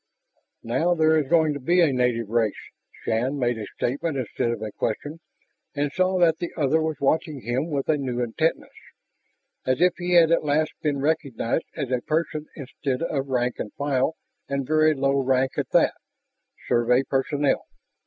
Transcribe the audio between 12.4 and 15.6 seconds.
instead of rank and file and very low rank